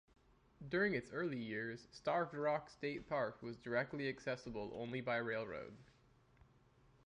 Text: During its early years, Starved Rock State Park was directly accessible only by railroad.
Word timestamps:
During 0.67 0.95
its 0.95 1.11
early 1.11 1.37
years, 1.37 1.87
Starved 1.91 2.33
Rock 2.33 2.71
State 2.71 3.07
Park 3.07 3.43
was 3.43 3.55
directly 3.59 4.09
accessible 4.09 4.71
only 4.73 4.99
by 4.99 5.17
railroad. 5.17 5.77